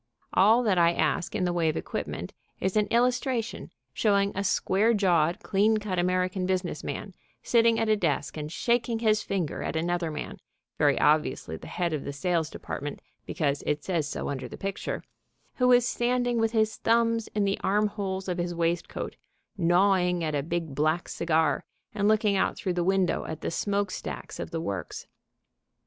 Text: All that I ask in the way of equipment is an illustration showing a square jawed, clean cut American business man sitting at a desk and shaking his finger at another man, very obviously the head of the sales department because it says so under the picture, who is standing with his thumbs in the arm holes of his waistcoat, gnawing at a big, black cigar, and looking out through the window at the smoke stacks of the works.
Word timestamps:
All 0.33 0.63
that 0.63 0.79
I 0.79 0.93
ask 0.93 1.35
in 1.35 1.43
the 1.45 1.53
way 1.53 1.69
of 1.69 1.77
equipment 1.77 2.33
is 2.59 2.75
an 2.75 2.87
illustration 2.87 3.69
showing 3.93 4.31
a 4.35 4.43
square 4.43 4.95
jawed, 4.95 5.41
clean 5.43 5.77
cut 5.77 5.99
American 5.99 6.47
business 6.47 6.83
man 6.83 7.13
sitting 7.43 7.79
at 7.79 7.87
a 7.87 7.95
desk 7.95 8.35
and 8.35 8.51
shaking 8.51 8.97
his 8.97 9.21
finger 9.21 9.61
at 9.61 9.75
another 9.75 10.09
man, 10.09 10.39
very 10.79 10.99
obviously 10.99 11.55
the 11.55 11.67
head 11.67 11.93
of 11.93 12.03
the 12.03 12.13
sales 12.13 12.49
department 12.49 12.99
because 13.27 13.61
it 13.67 13.83
says 13.83 14.07
so 14.07 14.27
under 14.27 14.47
the 14.47 14.57
picture, 14.57 15.03
who 15.57 15.71
is 15.71 15.87
standing 15.87 16.39
with 16.39 16.51
his 16.51 16.77
thumbs 16.77 17.27
in 17.35 17.43
the 17.45 17.59
arm 17.59 17.85
holes 17.85 18.27
of 18.27 18.39
his 18.39 18.55
waistcoat, 18.55 19.15
gnawing 19.55 20.23
at 20.23 20.33
a 20.33 20.41
big, 20.41 20.73
black 20.73 21.07
cigar, 21.09 21.63
and 21.93 22.07
looking 22.07 22.35
out 22.35 22.57
through 22.57 22.73
the 22.73 22.83
window 22.83 23.23
at 23.25 23.41
the 23.41 23.51
smoke 23.51 23.91
stacks 23.91 24.39
of 24.39 24.49
the 24.49 24.61
works. 24.61 25.05